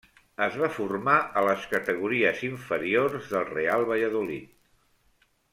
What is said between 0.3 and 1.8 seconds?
Es va formar a les